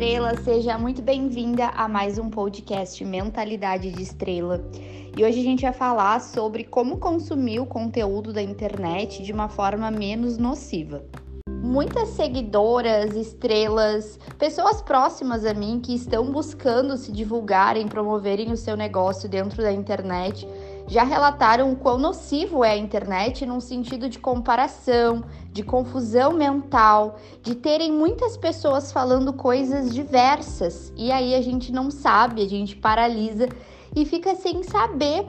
[0.00, 4.64] estrela, seja muito bem-vinda a mais um podcast Mentalidade de Estrela.
[5.14, 9.50] E hoje a gente vai falar sobre como consumir o conteúdo da internet de uma
[9.50, 11.04] forma menos nociva.
[11.62, 18.78] Muitas seguidoras, estrelas, pessoas próximas a mim que estão buscando se divulgarem, promoverem o seu
[18.78, 20.48] negócio dentro da internet,
[20.90, 25.22] já relataram o quão nocivo é a internet num sentido de comparação,
[25.52, 31.92] de confusão mental, de terem muitas pessoas falando coisas diversas e aí a gente não
[31.92, 33.48] sabe, a gente paralisa
[33.94, 35.24] e fica sem saber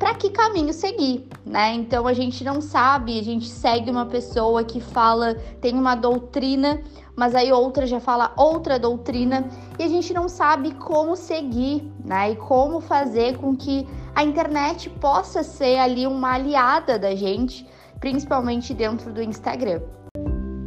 [0.00, 1.72] para que caminho seguir, né?
[1.72, 6.82] Então a gente não sabe, a gente segue uma pessoa que fala, tem uma doutrina,
[7.14, 12.32] mas aí outra já fala outra doutrina e a gente não sabe como seguir, né?
[12.32, 17.66] E como fazer com que a internet possa ser ali uma aliada da gente,
[17.98, 19.82] principalmente dentro do Instagram.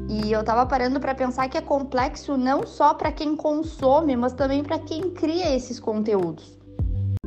[0.10, 4.34] E eu tava parando para pensar que é complexo não só para quem consome, mas
[4.34, 6.58] também para quem cria esses conteúdos.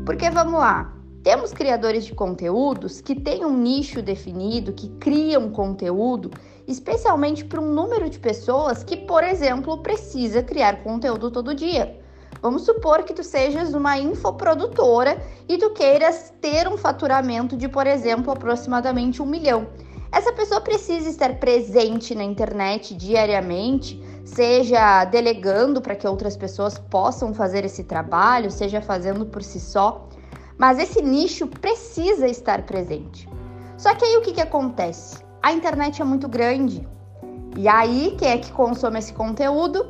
[0.05, 6.31] Porque vamos lá, temos criadores de conteúdos que têm um nicho definido, que criam conteúdo
[6.67, 12.00] especialmente para um número de pessoas que, por exemplo, precisa criar conteúdo todo dia.
[12.43, 17.87] Vamos supor que tu sejas uma infoprodutora e tu queiras ter um faturamento de, por
[17.87, 19.67] exemplo, aproximadamente um milhão.
[20.13, 27.33] Essa pessoa precisa estar presente na internet diariamente, seja delegando para que outras pessoas possam
[27.33, 30.09] fazer esse trabalho, seja fazendo por si só.
[30.59, 33.29] Mas esse nicho precisa estar presente.
[33.79, 35.23] Só que aí o que, que acontece?
[35.43, 36.87] A internet é muito grande.
[37.57, 39.89] E aí, quem é que consome esse conteúdo?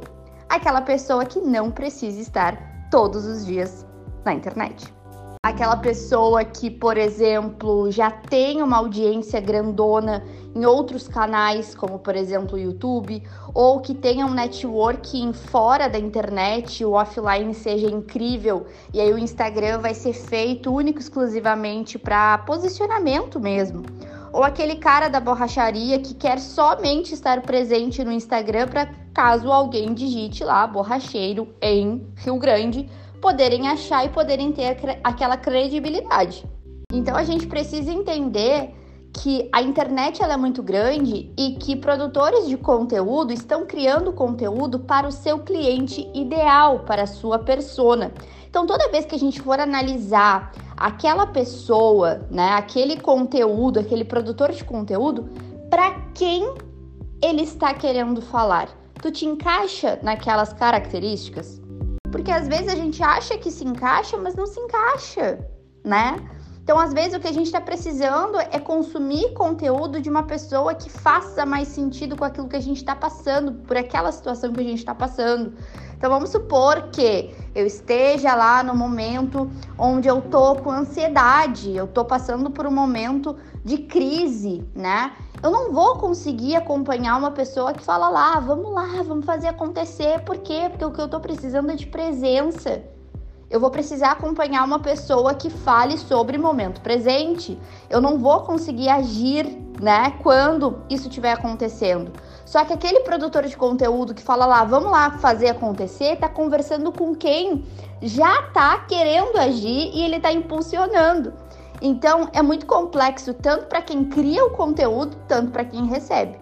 [0.50, 3.86] Aquela pessoa que não precisa estar todos os dias
[4.24, 4.92] na internet.
[5.44, 12.16] Aquela pessoa que, por exemplo, já tem uma audiência grandona em outros canais, como por
[12.16, 13.22] exemplo o YouTube,
[13.54, 19.18] ou que tenha um networking fora da internet, o offline seja incrível, e aí o
[19.18, 23.84] Instagram vai ser feito único exclusivamente para posicionamento mesmo.
[24.32, 29.92] Ou aquele cara da borracharia que quer somente estar presente no Instagram para caso alguém
[29.92, 32.88] digite lá borracheiro em Rio Grande
[33.20, 36.42] poderem achar e poderem ter aquela credibilidade.
[36.90, 38.74] Então a gente precisa entender
[39.12, 44.78] que a internet ela é muito grande e que produtores de conteúdo estão criando conteúdo
[44.78, 48.14] para o seu cliente ideal, para a sua persona.
[48.48, 54.50] Então, toda vez que a gente for analisar aquela pessoa, né, aquele conteúdo, aquele produtor
[54.52, 55.28] de conteúdo,
[55.68, 56.54] para quem
[57.22, 58.80] ele está querendo falar?
[59.02, 61.60] Tu te encaixa naquelas características?
[62.12, 65.38] Porque às vezes a gente acha que se encaixa, mas não se encaixa,
[65.82, 66.16] né?
[66.62, 70.74] Então, às vezes, o que a gente está precisando é consumir conteúdo de uma pessoa
[70.74, 74.60] que faça mais sentido com aquilo que a gente está passando, por aquela situação que
[74.60, 75.54] a gente está passando.
[75.96, 81.88] Então, vamos supor que eu esteja lá no momento onde eu tô com ansiedade, eu
[81.88, 83.34] tô passando por um momento
[83.64, 85.12] de crise, né?
[85.42, 90.20] Eu não vou conseguir acompanhar uma pessoa que fala lá, vamos lá, vamos fazer acontecer.
[90.20, 90.68] Por quê?
[90.68, 92.82] Porque o que eu tô precisando é de presença
[93.50, 97.58] eu vou precisar acompanhar uma pessoa que fale sobre momento presente.
[97.90, 99.44] Eu não vou conseguir agir,
[99.80, 102.12] né, quando isso estiver acontecendo.
[102.46, 106.92] Só que aquele produtor de conteúdo que fala lá, vamos lá fazer acontecer, tá conversando
[106.92, 107.64] com quem
[108.00, 111.32] já tá querendo agir e ele tá impulsionando.
[111.82, 116.38] Então, é muito complexo tanto para quem cria o conteúdo, tanto para quem recebe.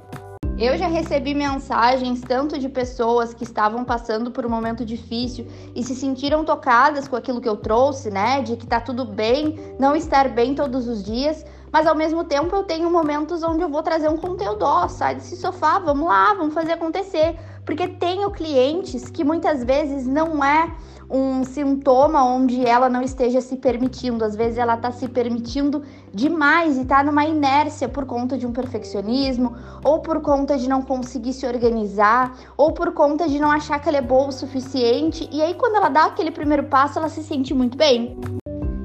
[0.59, 5.85] Eu já recebi mensagens tanto de pessoas que estavam passando por um momento difícil e
[5.85, 8.43] se sentiram tocadas com aquilo que eu trouxe, né?
[8.43, 12.57] De que tá tudo bem, não estar bem todos os dias, mas ao mesmo tempo
[12.57, 16.35] eu tenho momentos onde eu vou trazer um conteúdo, ó, sai desse sofá, vamos lá,
[16.35, 17.39] vamos fazer acontecer.
[17.65, 20.75] Porque tenho clientes que muitas vezes não é
[21.11, 25.83] um sintoma onde ela não esteja se permitindo, às vezes ela está se permitindo
[26.13, 30.83] demais e está numa inércia por conta de um perfeccionismo, ou por conta de não
[30.83, 35.29] conseguir se organizar, ou por conta de não achar que ela é boa o suficiente,
[35.33, 38.19] e aí quando ela dá aquele primeiro passo, ela se sente muito bem.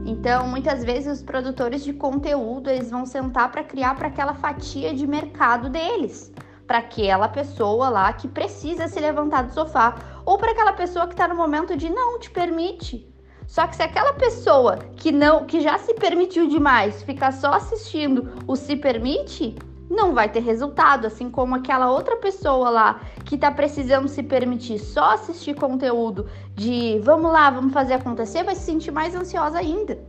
[0.05, 4.93] Então, muitas vezes os produtores de conteúdo, eles vão sentar para criar para aquela fatia
[4.93, 6.31] de mercado deles
[6.67, 11.13] para aquela pessoa lá que precisa se levantar do sofá ou para aquela pessoa que
[11.13, 13.07] está no momento de não te permite.
[13.47, 18.31] Só que se aquela pessoa que não, que já se permitiu demais, ficar só assistindo
[18.47, 19.55] o se permite,
[19.89, 24.79] não vai ter resultado, assim como aquela outra pessoa lá que está precisando se permitir
[24.79, 29.99] só assistir conteúdo de vamos lá, vamos fazer acontecer, vai se sentir mais ansiosa ainda.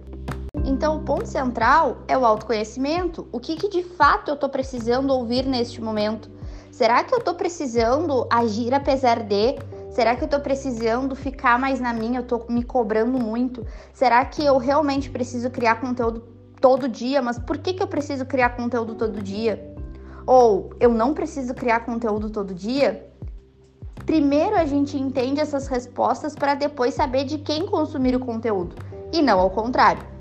[0.65, 3.29] Então, o ponto central é o autoconhecimento.
[3.31, 6.31] O que, que de fato eu estou precisando ouvir neste momento?
[6.71, 9.59] Será que eu estou precisando agir apesar de?
[9.95, 12.19] Será que eu tô precisando ficar mais na minha?
[12.19, 13.65] Eu tô me cobrando muito?
[13.93, 16.25] Será que eu realmente preciso criar conteúdo
[16.61, 17.23] todo dia?
[17.23, 19.73] Mas por que, que eu preciso criar conteúdo todo dia?
[20.27, 23.09] Ou eu não preciso criar conteúdo todo dia?
[24.05, 28.75] Primeiro a gente entende essas respostas para depois saber de quem consumir o conteúdo
[29.13, 30.14] e não ao contrário.